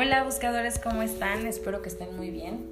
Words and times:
Hola 0.00 0.22
buscadores, 0.22 0.78
¿cómo 0.78 1.02
están? 1.02 1.44
Espero 1.44 1.82
que 1.82 1.88
estén 1.88 2.16
muy 2.16 2.30
bien. 2.30 2.64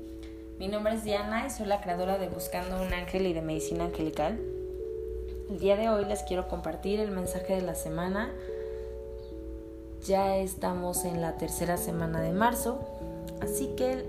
Mi 0.60 0.68
nombre 0.68 0.94
es 0.94 1.02
Diana 1.02 1.44
y 1.44 1.50
soy 1.50 1.66
la 1.66 1.80
creadora 1.80 2.18
de 2.18 2.28
Buscando 2.28 2.80
un 2.80 2.92
Ángel 2.92 3.26
y 3.26 3.32
de 3.32 3.42
Medicina 3.42 3.86
Angelical. 3.86 4.38
El 5.50 5.58
día 5.58 5.74
de 5.76 5.88
hoy 5.88 6.04
les 6.04 6.22
quiero 6.22 6.46
compartir 6.46 7.00
el 7.00 7.10
mensaje 7.10 7.56
de 7.56 7.62
la 7.62 7.74
semana. 7.74 8.30
Ya 10.06 10.36
estamos 10.36 11.04
en 11.04 11.20
la 11.20 11.36
tercera 11.36 11.78
semana 11.78 12.20
de 12.20 12.30
marzo, 12.30 12.78
así 13.40 13.70
que 13.76 14.04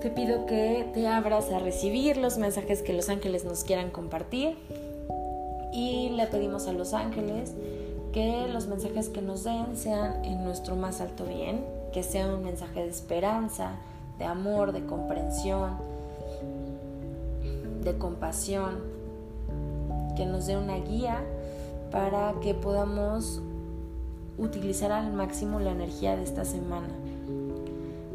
te 0.00 0.10
pido 0.10 0.46
que 0.46 0.90
te 0.92 1.06
abras 1.06 1.52
a 1.52 1.60
recibir 1.60 2.16
los 2.16 2.36
mensajes 2.36 2.82
que 2.82 2.92
los 2.92 3.08
ángeles 3.08 3.44
nos 3.44 3.62
quieran 3.62 3.92
compartir 3.92 4.56
y 5.72 6.08
le 6.16 6.26
pedimos 6.26 6.66
a 6.66 6.72
los 6.72 6.94
ángeles 6.94 7.52
que 8.14 8.46
los 8.46 8.68
mensajes 8.68 9.08
que 9.08 9.20
nos 9.20 9.42
den 9.42 9.76
sean 9.76 10.24
en 10.24 10.44
nuestro 10.44 10.76
más 10.76 11.00
alto 11.00 11.24
bien, 11.24 11.64
que 11.92 12.04
sea 12.04 12.32
un 12.32 12.44
mensaje 12.44 12.84
de 12.84 12.88
esperanza, 12.88 13.72
de 14.20 14.24
amor, 14.24 14.70
de 14.70 14.86
comprensión, 14.86 15.72
de 17.82 17.98
compasión, 17.98 18.78
que 20.16 20.26
nos 20.26 20.46
dé 20.46 20.56
una 20.56 20.76
guía 20.76 21.24
para 21.90 22.34
que 22.40 22.54
podamos 22.54 23.42
utilizar 24.38 24.92
al 24.92 25.12
máximo 25.12 25.58
la 25.58 25.72
energía 25.72 26.14
de 26.14 26.22
esta 26.22 26.44
semana, 26.44 26.94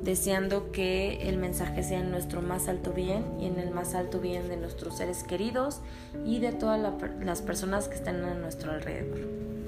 deseando 0.02 0.72
que 0.72 1.28
el 1.28 1.38
mensaje 1.38 1.84
sea 1.84 2.00
en 2.00 2.10
nuestro 2.10 2.42
más 2.42 2.70
alto 2.70 2.94
bien 2.94 3.26
y 3.38 3.48
en 3.48 3.60
el 3.60 3.72
más 3.72 3.96
alto 3.96 4.22
bien 4.22 4.48
de 4.48 4.56
nuestros 4.56 4.96
seres 4.96 5.26
queridos 5.26 5.82
y 6.26 6.40
de 6.40 6.54
todas 6.54 6.80
las 7.20 7.42
personas 7.42 7.90
que 7.90 7.96
están 7.96 8.24
a 8.24 8.34
nuestro 8.34 8.72
alrededor. 8.72 9.59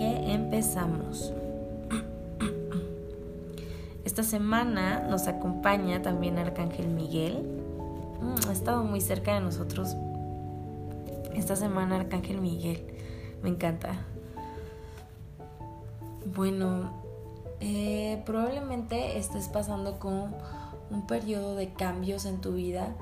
Empezamos. 0.00 1.32
Esta 4.04 4.22
semana 4.22 5.00
nos 5.00 5.28
acompaña 5.28 6.00
también 6.00 6.38
Arcángel 6.38 6.88
Miguel. 6.88 7.42
Mm, 8.22 8.48
ha 8.48 8.52
estado 8.52 8.82
muy 8.82 9.02
cerca 9.02 9.34
de 9.34 9.40
nosotros 9.40 9.94
esta 11.34 11.54
semana 11.54 11.96
Arcángel 11.96 12.40
Miguel. 12.40 12.82
Me 13.42 13.50
encanta. 13.50 14.06
Bueno, 16.34 17.02
eh, 17.60 18.22
probablemente 18.24 19.18
estés 19.18 19.48
pasando 19.48 19.98
con 19.98 20.34
un 20.90 21.06
periodo 21.06 21.56
de 21.56 21.74
cambios 21.74 22.24
en 22.24 22.40
tu 22.40 22.54
vida, 22.54 22.96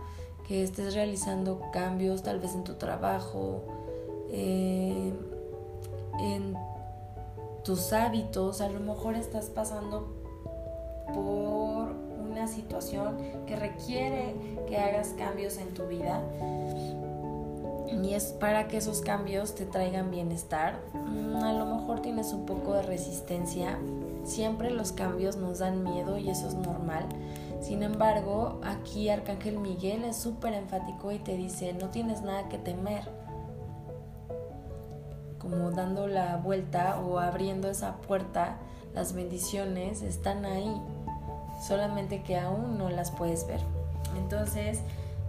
que 0.49 0.65
estés 0.65 0.95
realizando 0.95 1.63
cambios 1.73 2.25
tal 2.25 2.41
vez 2.41 2.55
en 2.55 2.65
tu 2.65 2.75
trabajo, 2.75 3.63
eh, 4.31 5.13
en 6.21 6.57
tus 7.69 7.93
hábitos, 7.93 8.63
a 8.63 8.71
lo 8.71 8.81
mejor 8.81 9.15
estás 9.15 9.51
pasando 9.51 10.09
por 11.13 11.93
una 12.19 12.49
situación 12.49 13.19
que 13.47 13.57
requiere 13.57 14.35
que 14.67 14.79
hagas 14.79 15.09
cambios 15.19 15.59
en 15.59 15.75
tu 15.75 15.87
vida 15.87 16.23
y 17.93 18.15
es 18.15 18.33
para 18.33 18.69
que 18.69 18.79
esos 18.79 19.03
cambios 19.03 19.55
te 19.55 19.67
traigan 19.67 20.11
bienestar. 20.11 20.81
Mm, 20.95 21.37
a 21.45 21.53
lo 21.53 21.67
mejor 21.67 22.01
tienes 22.01 22.33
un 22.33 22.47
poco 22.47 22.73
de 22.73 22.81
resistencia, 22.81 23.79
siempre 24.25 24.71
los 24.71 24.93
cambios 24.93 25.37
nos 25.37 25.59
dan 25.59 25.83
miedo 25.83 26.17
y 26.17 26.31
eso 26.31 26.49
es 26.49 26.55
normal. 26.55 27.05
Sin 27.61 27.83
embargo, 27.83 28.63
aquí 28.65 29.11
Arcángel 29.11 29.59
Miguel 29.59 30.05
es 30.05 30.17
súper 30.17 30.55
enfático 30.55 31.13
y 31.13 31.19
te 31.19 31.37
dice, 31.37 31.75
no 31.75 31.91
tienes 31.91 32.23
nada 32.23 32.49
que 32.49 32.57
temer 32.57 33.28
como 35.49 35.71
dando 35.71 36.07
la 36.07 36.37
vuelta 36.37 37.01
o 37.01 37.19
abriendo 37.19 37.69
esa 37.69 37.97
puerta, 37.97 38.59
las 38.95 39.13
bendiciones 39.13 40.03
están 40.03 40.45
ahí, 40.45 40.81
solamente 41.67 42.23
que 42.23 42.39
aún 42.39 42.79
no 42.79 42.91
las 42.91 43.11
puedes 43.11 43.47
ver. 43.47 43.61
Entonces 44.17 44.81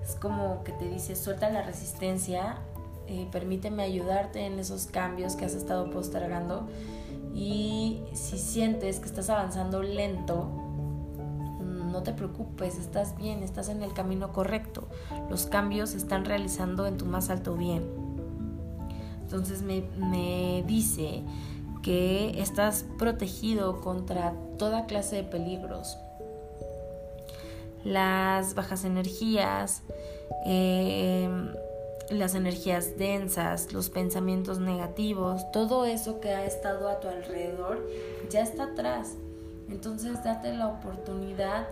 es 0.04 0.16
como 0.16 0.64
que 0.64 0.72
te 0.72 0.88
dice, 0.88 1.16
suelta 1.16 1.50
la 1.50 1.62
resistencia, 1.62 2.58
eh, 3.08 3.28
permíteme 3.32 3.84
ayudarte 3.84 4.46
en 4.46 4.60
esos 4.60 4.86
cambios 4.86 5.36
que 5.36 5.46
has 5.46 5.54
estado 5.54 5.90
postergando 5.90 6.68
y 7.34 8.04
si 8.14 8.38
sientes 8.38 9.00
que 9.00 9.06
estás 9.06 9.30
avanzando 9.30 9.82
lento, 9.82 10.46
mm, 10.46 11.92
no 11.92 12.04
te 12.04 12.14
preocupes, 12.14 12.78
estás 12.78 13.16
bien, 13.18 13.44
estás 13.44 13.70
en 13.70 13.84
el 13.84 13.94
camino 13.94 14.32
correcto. 14.32 14.88
Los 15.30 15.46
cambios 15.46 15.92
se 15.92 15.98
están 15.98 16.26
realizando 16.26 16.86
en 16.88 16.98
tu 16.98 17.06
más 17.06 17.30
alto 17.30 17.56
bien. 17.56 17.99
Entonces 19.30 19.62
me, 19.62 20.64
dice 20.66 21.22
que 21.84 22.42
estás 22.42 22.84
protegido 22.98 23.80
contra 23.80 24.34
toda 24.58 24.88
clase 24.88 25.18
de 25.18 25.24
peligros. 25.24 26.00
Las 27.84 28.56
bajas 28.56 28.86
energías, 28.86 29.84
em, 30.46 31.54
las 32.10 32.34
energías 32.34 32.98
densas, 32.98 33.72
los 33.72 33.92
pensamientos 33.92 34.58
negativos, 34.58 35.50
todo 35.52 35.86
eso 35.86 36.20
que 36.20 36.30
ha 36.30 36.44
estado 36.44 36.90
a 36.90 37.00
tu 37.00 37.08
alrededor 37.08 37.88
ya 38.32 38.42
está 38.42 38.64
atrás. 38.64 39.16
Entonces 39.70 40.24
date 40.24 40.56
la 40.56 40.70
oportunidad 40.70 41.68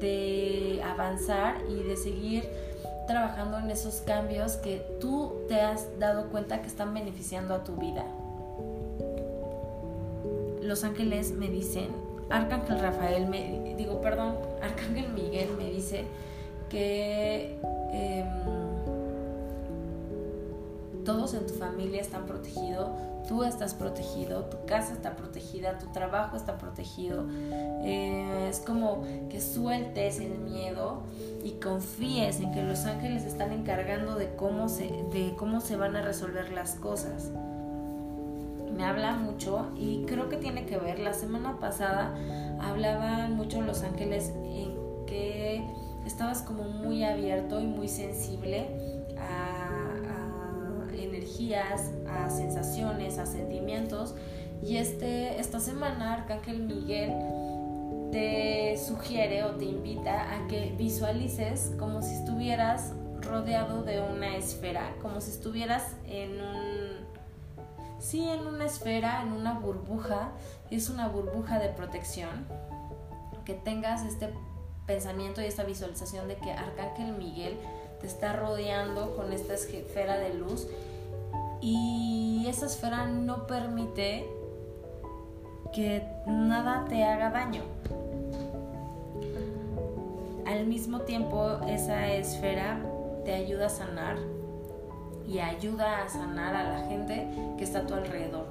de 0.00 0.80
avanzar 0.82 1.58
y 1.68 1.82
de 1.82 1.98
seguir 1.98 2.48
trabajando 3.06 3.58
en 3.58 3.70
esos 3.70 3.96
cambios 3.96 4.56
que 4.56 4.78
tú 5.00 5.34
te 5.48 5.60
has 5.60 5.98
dado 5.98 6.28
cuenta 6.30 6.60
que 6.60 6.68
están 6.68 6.94
beneficiando 6.94 7.54
a 7.54 7.64
tu 7.64 7.76
vida. 7.76 8.04
Los 10.62 10.84
ángeles 10.84 11.32
me 11.32 11.48
dicen, 11.48 11.88
Arcángel 12.30 12.80
Rafael 12.80 13.26
me, 13.26 13.74
digo, 13.76 14.00
perdón, 14.00 14.36
Arcángel 14.62 15.12
Miguel 15.12 15.50
me 15.58 15.70
dice 15.70 16.04
que 16.70 17.58
em, 17.92 18.26
todos 21.04 21.34
en 21.34 21.46
tu 21.46 21.54
familia 21.54 22.00
están 22.00 22.24
protegidos, 22.24 22.88
tú 23.28 23.44
estás 23.44 23.74
protegido, 23.74 24.44
tu 24.44 24.64
casa 24.66 24.92
está 24.92 25.16
protegida, 25.16 25.78
tu 25.78 25.86
trabajo 25.92 26.36
está 26.36 26.58
protegido. 26.58 27.24
Eh, 27.84 28.48
es 28.50 28.60
como 28.60 29.04
que 29.28 29.40
sueltes 29.40 30.18
el 30.20 30.38
miedo 30.38 31.02
y 31.44 31.52
confíes 31.62 32.40
en 32.40 32.50
que 32.52 32.62
los 32.62 32.86
ángeles 32.86 33.24
están 33.24 33.52
encargando 33.52 34.16
de 34.16 34.34
cómo 34.34 34.68
se, 34.68 34.86
de 35.12 35.34
cómo 35.36 35.60
se 35.60 35.76
van 35.76 35.94
a 35.94 36.02
resolver 36.02 36.50
las 36.52 36.74
cosas. 36.74 37.30
Me 38.76 38.84
habla 38.84 39.12
mucho 39.12 39.68
y 39.76 40.04
creo 40.06 40.28
que 40.28 40.36
tiene 40.36 40.66
que 40.66 40.78
ver. 40.78 40.98
La 40.98 41.14
semana 41.14 41.60
pasada 41.60 42.12
hablaban 42.60 43.36
mucho 43.36 43.60
los 43.60 43.84
ángeles 43.84 44.32
en 44.46 44.74
que 45.06 45.64
estabas 46.06 46.42
como 46.42 46.64
muy 46.64 47.04
abierto 47.04 47.60
y 47.60 47.66
muy 47.66 47.86
sensible 47.86 48.66
a 49.18 49.64
a 52.08 52.30
sensaciones, 52.30 53.18
a 53.18 53.26
sentimientos. 53.26 54.14
Y 54.62 54.76
este, 54.76 55.40
esta 55.40 55.60
semana 55.60 56.14
Arcángel 56.14 56.60
Miguel 56.60 57.12
te 58.10 58.76
sugiere 58.78 59.44
o 59.44 59.52
te 59.52 59.64
invita 59.64 60.34
a 60.34 60.46
que 60.46 60.74
visualices 60.76 61.72
como 61.78 62.02
si 62.02 62.14
estuvieras 62.14 62.92
rodeado 63.20 63.82
de 63.82 64.00
una 64.00 64.36
esfera, 64.36 64.94
como 65.02 65.20
si 65.20 65.30
estuvieras 65.30 65.96
en 66.06 66.40
un... 66.40 67.04
Sí, 67.98 68.28
en 68.28 68.46
una 68.46 68.66
esfera, 68.66 69.22
en 69.22 69.32
una 69.32 69.58
burbuja, 69.58 70.32
es 70.70 70.90
una 70.90 71.08
burbuja 71.08 71.58
de 71.58 71.70
protección, 71.70 72.46
que 73.44 73.54
tengas 73.54 74.04
este 74.04 74.30
pensamiento 74.86 75.40
y 75.40 75.46
esta 75.46 75.64
visualización 75.64 76.28
de 76.28 76.36
que 76.36 76.52
Arcángel 76.52 77.12
Miguel 77.12 77.56
te 78.00 78.06
está 78.06 78.34
rodeando 78.34 79.16
con 79.16 79.32
esta 79.32 79.54
esfera 79.54 80.18
de 80.18 80.34
luz. 80.34 80.66
Y 81.60 82.44
esa 82.46 82.66
esfera 82.66 83.06
no 83.06 83.46
permite 83.46 84.28
que 85.74 86.06
nada 86.26 86.84
te 86.88 87.04
haga 87.04 87.30
daño. 87.30 87.62
Al 90.46 90.66
mismo 90.66 91.00
tiempo, 91.00 91.58
esa 91.68 92.12
esfera 92.12 92.78
te 93.24 93.34
ayuda 93.34 93.66
a 93.66 93.70
sanar 93.70 94.16
y 95.26 95.40
ayuda 95.40 96.04
a 96.04 96.08
sanar 96.08 96.54
a 96.54 96.78
la 96.78 96.86
gente 96.86 97.26
que 97.58 97.64
está 97.64 97.80
a 97.80 97.86
tu 97.86 97.94
alrededor. 97.94 98.46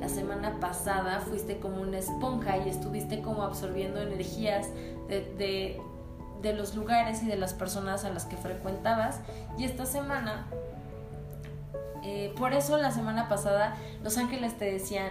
La 0.00 0.08
semana 0.08 0.60
pasada 0.60 1.20
fuiste 1.20 1.58
como 1.58 1.80
una 1.80 1.98
esponja 1.98 2.58
y 2.58 2.68
estuviste 2.68 3.22
como 3.22 3.42
absorbiendo 3.42 4.02
energías 4.02 4.68
de, 5.08 5.80
de 6.42 6.52
los 6.52 6.74
lugares 6.74 7.22
y 7.22 7.26
de 7.26 7.36
las 7.36 7.54
personas 7.54 8.04
a 8.04 8.10
las 8.10 8.26
que 8.26 8.36
frecuentabas 8.36 9.20
y 9.56 9.64
esta 9.64 9.86
semana 9.86 10.46
eh, 12.04 12.32
por 12.38 12.52
eso 12.52 12.76
la 12.76 12.92
semana 12.92 13.28
pasada 13.28 13.76
los 14.04 14.16
ángeles 14.16 14.56
te 14.56 14.70
decían, 14.70 15.08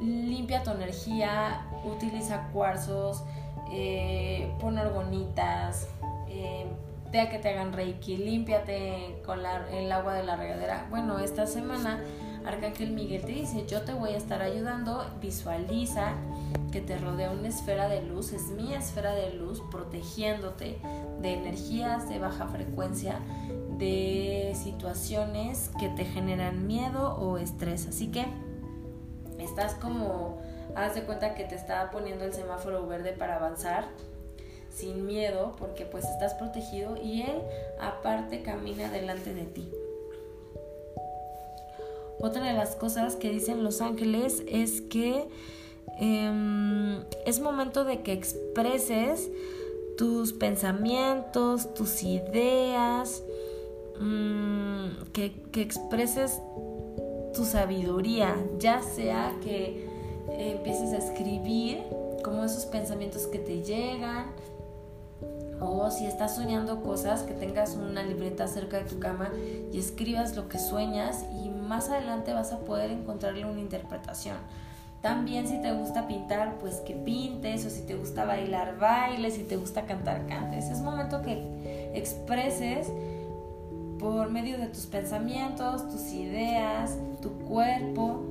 limpia 0.00 0.62
tu 0.62 0.70
energía, 0.70 1.66
utiliza 1.84 2.48
cuarzos, 2.52 3.24
eh, 3.70 4.50
pon 4.60 4.78
orgonitas, 4.78 5.88
eh, 6.28 6.66
que 7.10 7.38
te 7.38 7.48
hagan 7.48 7.72
reiki, 7.72 8.16
límpiate 8.16 9.22
con 9.24 9.40
el 9.72 9.90
agua 9.90 10.14
de 10.14 10.22
la 10.24 10.36
regadera. 10.36 10.86
Bueno, 10.90 11.18
esta 11.18 11.46
semana 11.46 12.00
Arcángel 12.44 12.92
Miguel 12.92 13.22
te 13.22 13.32
dice, 13.32 13.66
yo 13.66 13.82
te 13.82 13.92
voy 13.92 14.10
a 14.10 14.16
estar 14.16 14.42
ayudando, 14.42 15.04
visualiza 15.20 16.12
que 16.70 16.80
te 16.80 16.98
rodea 16.98 17.30
una 17.30 17.48
esfera 17.48 17.88
de 17.88 18.02
luz, 18.02 18.32
es 18.32 18.50
mi 18.50 18.74
esfera 18.74 19.14
de 19.14 19.32
luz 19.34 19.62
protegiéndote 19.70 20.78
de 21.20 21.34
energías 21.34 22.08
de 22.08 22.18
baja 22.18 22.46
frecuencia, 22.46 23.20
de 23.78 24.52
situaciones 24.54 25.70
que 25.78 25.88
te 25.88 26.04
generan 26.04 26.66
miedo 26.66 27.16
o 27.16 27.38
estrés. 27.38 27.86
Así 27.86 28.08
que 28.08 28.26
estás 29.44 29.74
como, 29.74 30.38
haz 30.74 30.94
de 30.94 31.02
cuenta 31.02 31.34
que 31.34 31.44
te 31.44 31.54
está 31.54 31.90
poniendo 31.90 32.24
el 32.24 32.32
semáforo 32.32 32.86
verde 32.86 33.12
para 33.12 33.36
avanzar 33.36 33.84
sin 34.70 35.06
miedo 35.06 35.56
porque 35.58 35.84
pues 35.84 36.04
estás 36.04 36.34
protegido 36.34 36.96
y 37.02 37.22
él 37.22 37.42
aparte 37.80 38.42
camina 38.42 38.90
delante 38.90 39.34
de 39.34 39.44
ti. 39.44 39.68
Otra 42.20 42.44
de 42.44 42.52
las 42.52 42.74
cosas 42.74 43.16
que 43.16 43.30
dicen 43.30 43.62
los 43.62 43.80
ángeles 43.80 44.42
es 44.48 44.80
que 44.80 45.28
em, 46.00 47.04
es 47.24 47.40
momento 47.40 47.84
de 47.84 48.02
que 48.02 48.12
expreses 48.12 49.30
tus 49.96 50.32
pensamientos, 50.32 51.74
tus 51.74 52.02
ideas, 52.02 53.22
mm, 54.00 55.10
que, 55.12 55.32
que, 55.52 55.60
expreses 55.60 56.40
tu 57.38 57.44
sabiduría, 57.44 58.34
ya 58.58 58.82
sea 58.82 59.32
que 59.44 59.88
empieces 60.28 60.92
a 60.92 60.96
escribir 60.96 61.84
como 62.24 62.42
esos 62.42 62.66
pensamientos 62.66 63.28
que 63.28 63.38
te 63.38 63.62
llegan, 63.62 64.26
o 65.60 65.88
si 65.92 66.06
estás 66.06 66.34
soñando 66.34 66.82
cosas, 66.82 67.22
que 67.22 67.34
tengas 67.34 67.76
una 67.76 68.02
libreta 68.02 68.48
cerca 68.48 68.78
de 68.78 68.84
tu 68.86 68.98
cama 68.98 69.30
y 69.72 69.78
escribas 69.78 70.34
lo 70.34 70.48
que 70.48 70.58
sueñas 70.58 71.26
y 71.44 71.48
más 71.50 71.90
adelante 71.90 72.32
vas 72.32 72.52
a 72.52 72.58
poder 72.58 72.90
encontrarle 72.90 73.44
una 73.44 73.60
interpretación. 73.60 74.36
También 75.00 75.46
si 75.46 75.62
te 75.62 75.70
gusta 75.72 76.08
pintar, 76.08 76.58
pues 76.58 76.76
que 76.80 76.94
pintes, 76.94 77.64
o 77.64 77.70
si 77.70 77.82
te 77.82 77.94
gusta 77.94 78.24
bailar, 78.24 78.78
bailes, 78.80 79.34
si 79.34 79.44
te 79.44 79.56
gusta 79.56 79.82
cantar, 79.82 80.26
cantes. 80.26 80.70
Es 80.70 80.80
momento 80.80 81.22
que 81.22 81.92
expreses 81.94 82.88
por 83.98 84.30
medio 84.30 84.58
de 84.58 84.68
tus 84.68 84.86
pensamientos, 84.86 85.88
tus 85.88 86.12
ideas, 86.12 86.96
tu 87.20 87.30
cuerpo. 87.40 88.22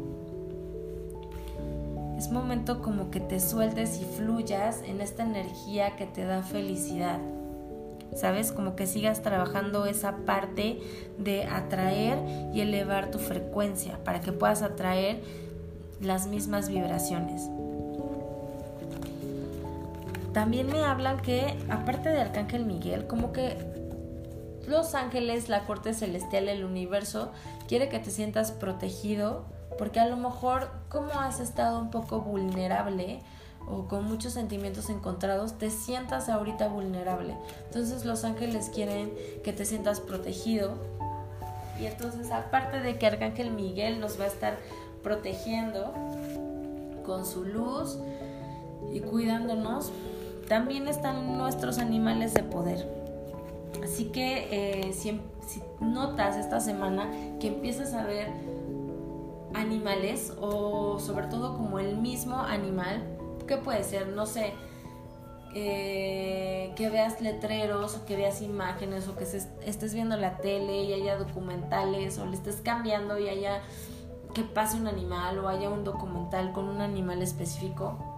Es 2.18 2.32
momento 2.32 2.82
como 2.82 3.12
que 3.12 3.20
te 3.20 3.40
sueltes 3.40 4.02
y 4.02 4.06
fluyas 4.06 4.82
en 4.84 5.02
esta 5.02 5.24
energía 5.24 5.96
que 5.96 6.06
te 6.06 6.26
da 6.26 6.42
felicidad. 6.42 7.20
¿sabes? 8.16 8.52
Como 8.52 8.76
que 8.76 8.88
sigas 8.88 9.22
trabajando 9.22 9.86
esa 9.86 10.18
parte 10.26 10.80
de 11.18 11.46
atraer 11.46 12.18
y 12.54 12.62
elevar 12.62 13.12
tu 13.12 13.20
frecuencia 13.20 14.00
para 14.04 14.22
que 14.22 14.32
puedas 14.32 14.62
atraer 14.62 15.22
las 16.02 16.28
mismas 16.28 16.70
vibraciones. 16.70 17.50
También 20.34 20.68
me 20.68 20.84
hablan 20.84 21.20
que, 21.22 21.58
aparte 21.70 22.10
de 22.10 22.22
Arcángel 22.22 22.66
Miguel, 22.66 23.08
como 23.08 23.32
que 23.32 23.58
los 24.68 24.94
ángeles, 24.96 25.50
la 25.50 25.66
corte 25.66 25.94
celestial, 25.94 26.50
el 26.50 26.64
universo, 26.66 27.32
quiere 27.68 27.90
que 27.90 28.00
te 28.00 28.12
sientas 28.12 28.52
protegido, 28.52 29.46
porque 29.78 30.00
a 30.00 30.08
lo 30.08 30.18
mejor 30.18 30.70
como 30.90 31.12
has 31.14 31.40
estado 31.40 31.80
un 31.80 31.90
poco 31.90 32.20
vulnerable, 32.20 33.22
o 33.70 33.88
con 33.88 34.06
muchos 34.06 34.34
sentimientos 34.34 34.90
encontrados, 34.90 35.58
te 35.58 35.70
sientas 35.70 36.30
ahorita 36.30 36.70
vulnerable. 36.70 37.36
Entonces 37.66 38.06
los 38.06 38.24
ángeles 38.24 38.72
quieren 38.74 39.12
que 39.44 39.52
te 39.52 39.66
sientas 39.66 40.00
protegido. 40.00 40.76
Y 41.80 41.86
entonces 41.86 42.32
aparte 42.32 42.80
de 42.80 42.98
que 42.98 43.08
Arcángel 43.08 43.52
Miguel 43.52 44.00
nos 44.00 44.20
va 44.20 44.24
a 44.24 44.28
estar 44.28 44.58
protegiendo 45.04 45.94
con 47.06 47.26
su 47.26 47.44
luz 47.44 47.98
y 48.94 49.02
cuidándonos, 49.02 49.92
también 50.48 50.88
están 50.88 51.38
nuestros 51.38 51.78
animales 51.78 52.34
de 52.34 52.44
poder. 52.44 52.97
Así 53.84 54.06
que 54.06 54.90
eh, 54.90 54.94
si, 54.94 55.20
notas 55.80 56.36
esta 56.36 56.60
semana 56.60 57.10
que 57.40 57.48
empiezas 57.48 57.94
a 57.94 58.06
ver 58.06 58.28
animales 59.54 60.34
o 60.40 61.00
sobre 61.00 61.28
todo 61.28 61.56
como 61.56 61.80
el 61.80 61.98
mismo 61.98 62.36
animal 62.42 63.18
¿Qué 63.48 63.56
puede 63.58 63.84
ser? 63.84 64.10
No 64.10 64.26
sé, 64.26 64.54
eh, 65.56 66.74
que 66.76 66.90
veas 66.90 67.22
letreros 67.22 67.96
o 67.96 68.06
que 68.06 68.18
veas 68.18 68.42
imágenes 68.42 69.08
o 69.08 69.16
que 69.16 69.24
estés 69.24 69.94
viendo 69.94 70.18
la 70.18 70.38
tele 70.38 70.84
y 70.84 70.94
haya 70.94 71.18
documentales 71.18 72.20
o 72.20 72.26
le 72.26 72.36
estés 72.36 72.58
cambiando 72.58 73.18
y 73.18 73.30
haya 73.30 73.62
que 74.34 74.44
pase 74.44 74.78
un 74.78 74.88
animal 74.88 75.40
o 75.40 75.48
haya 75.48 75.70
un 75.70 75.86
documental 75.86 76.52
con 76.52 76.68
un 76.68 76.82
animal 76.82 77.22
específico 77.22 78.17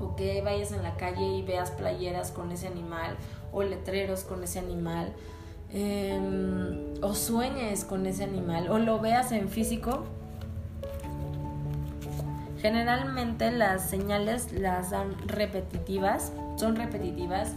o 0.00 0.16
que 0.16 0.40
vayas 0.42 0.72
en 0.72 0.82
la 0.82 0.96
calle 0.96 1.26
y 1.26 1.42
veas 1.42 1.70
playeras 1.70 2.30
con 2.30 2.52
ese 2.52 2.66
animal 2.66 3.16
o 3.52 3.62
letreros 3.62 4.22
con 4.22 4.44
ese 4.44 4.58
animal 4.58 5.12
em, 5.72 6.94
o 7.02 7.14
sueñes 7.14 7.84
con 7.84 8.06
ese 8.06 8.24
animal 8.24 8.70
o 8.70 8.78
lo 8.78 8.98
veas 9.00 9.32
en 9.32 9.48
físico 9.48 10.04
Generalmente 12.60 13.52
las 13.52 13.88
señales 13.88 14.52
las 14.52 14.90
dan 14.90 15.16
repetitivas, 15.26 16.32
son 16.56 16.74
repetitivas 16.74 17.52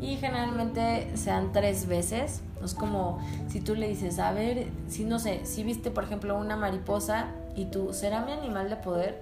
y 0.00 0.16
generalmente 0.16 1.10
se 1.16 1.30
dan 1.30 1.52
tres 1.52 1.86
veces. 1.88 2.42
es 2.64 2.74
como 2.74 3.18
si 3.48 3.60
tú 3.60 3.74
le 3.74 3.88
dices, 3.88 4.20
a 4.20 4.32
ver, 4.32 4.68
si 4.88 5.04
no 5.04 5.18
sé, 5.18 5.44
si 5.44 5.64
viste 5.64 5.90
por 5.90 6.04
ejemplo 6.04 6.38
una 6.38 6.56
mariposa 6.56 7.28
y 7.56 7.66
tú, 7.66 7.92
¿será 7.92 8.24
mi 8.24 8.32
animal 8.32 8.70
de 8.70 8.76
poder? 8.76 9.20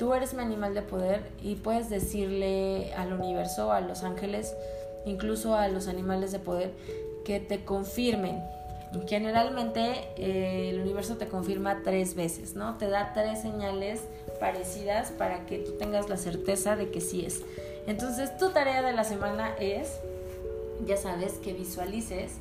Tú 0.00 0.14
eres 0.14 0.32
mi 0.32 0.40
animal 0.40 0.72
de 0.72 0.80
poder 0.80 1.20
y 1.42 1.56
puedes 1.56 1.90
decirle 1.90 2.90
al 2.94 3.12
universo, 3.12 3.70
a 3.70 3.82
los 3.82 4.02
ángeles, 4.02 4.54
incluso 5.04 5.56
a 5.56 5.68
los 5.68 5.88
animales 5.88 6.32
de 6.32 6.38
poder, 6.38 6.72
que 7.22 7.38
te 7.38 7.66
confirmen. 7.66 8.42
Generalmente 9.06 10.08
eh, 10.16 10.70
el 10.70 10.80
universo 10.80 11.18
te 11.18 11.26
confirma 11.26 11.82
tres 11.84 12.14
veces, 12.14 12.54
¿no? 12.54 12.78
Te 12.78 12.88
da 12.88 13.12
tres 13.12 13.42
señales 13.42 14.00
parecidas 14.40 15.10
para 15.10 15.44
que 15.44 15.58
tú 15.58 15.72
tengas 15.72 16.08
la 16.08 16.16
certeza 16.16 16.76
de 16.76 16.90
que 16.90 17.02
sí 17.02 17.26
es. 17.26 17.42
Entonces 17.86 18.34
tu 18.38 18.52
tarea 18.52 18.80
de 18.80 18.94
la 18.94 19.04
semana 19.04 19.54
es, 19.60 20.00
ya 20.86 20.96
sabes, 20.96 21.34
que 21.34 21.52
visualices 21.52 22.32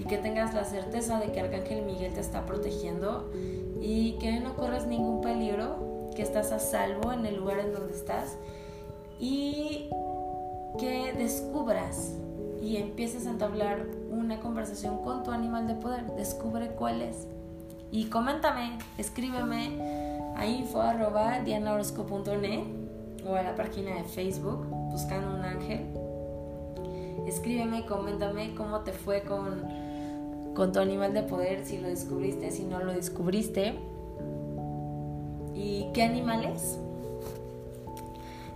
y 0.00 0.04
que 0.04 0.18
tengas 0.18 0.52
la 0.52 0.64
certeza 0.64 1.20
de 1.20 1.30
que 1.30 1.38
Arcángel 1.38 1.82
Miguel 1.82 2.12
te 2.12 2.20
está 2.20 2.44
protegiendo 2.44 3.30
y 3.80 4.18
que 4.18 4.40
no 4.40 4.53
que 6.14 6.22
estás 6.22 6.52
a 6.52 6.58
salvo 6.58 7.12
en 7.12 7.26
el 7.26 7.36
lugar 7.36 7.58
en 7.58 7.72
donde 7.72 7.92
estás 7.92 8.38
y 9.18 9.90
que 10.78 11.12
descubras 11.16 12.14
y 12.60 12.76
empieces 12.76 13.26
a 13.26 13.30
entablar 13.30 13.86
una 14.10 14.38
conversación 14.40 14.98
con 15.02 15.22
tu 15.22 15.30
animal 15.30 15.66
de 15.66 15.74
poder. 15.74 16.04
Descubre 16.16 16.68
cuál 16.68 17.00
es. 17.02 17.26
Y 17.90 18.06
coméntame, 18.06 18.78
escríbeme 18.98 20.22
a 20.36 20.46
info.dianaorosco.net 20.46 22.64
o 23.26 23.34
a 23.34 23.42
la 23.42 23.54
página 23.54 23.96
de 23.96 24.04
Facebook 24.04 24.66
buscando 24.90 25.34
un 25.34 25.44
ángel. 25.44 25.86
Escríbeme 27.26 27.86
coméntame 27.86 28.54
cómo 28.54 28.80
te 28.80 28.92
fue 28.92 29.22
con, 29.22 29.62
con 30.54 30.72
tu 30.72 30.80
animal 30.80 31.14
de 31.14 31.22
poder, 31.22 31.64
si 31.64 31.78
lo 31.78 31.88
descubriste, 31.88 32.50
si 32.50 32.64
no 32.64 32.82
lo 32.82 32.92
descubriste. 32.92 33.78
¿Y 35.54 35.86
qué 35.92 36.02
animal 36.02 36.44
es? 36.44 36.78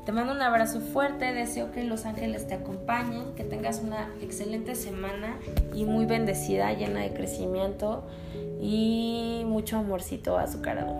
Te 0.05 0.13
mando 0.13 0.33
un 0.33 0.41
abrazo 0.41 0.81
fuerte, 0.81 1.35
deseo 1.35 1.71
que 1.71 1.85
los 1.85 2.07
ángeles 2.07 2.47
te 2.47 2.55
acompañen, 2.55 3.35
que 3.35 3.45
tengas 3.45 3.83
una 3.83 4.11
excelente 4.23 4.75
semana 4.75 5.39
y 5.75 5.85
muy 5.85 6.07
bendecida, 6.07 6.73
llena 6.73 7.01
de 7.01 7.13
crecimiento 7.13 8.05
y 8.59 9.43
mucho 9.45 9.77
amorcito 9.77 10.39
azucarado. 10.39 10.97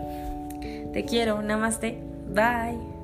Te 0.93 1.05
quiero, 1.05 1.41
namaste, 1.41 1.97
bye. 2.27 2.98